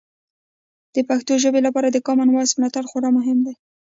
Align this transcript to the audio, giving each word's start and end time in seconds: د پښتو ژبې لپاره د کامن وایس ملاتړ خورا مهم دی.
د 0.93 0.97
پښتو 1.09 1.33
ژبې 1.43 1.61
لپاره 1.67 1.87
د 1.89 1.97
کامن 2.07 2.29
وایس 2.31 2.51
ملاتړ 2.59 2.83
خورا 2.89 3.09
مهم 3.17 3.37
دی. 3.45 3.53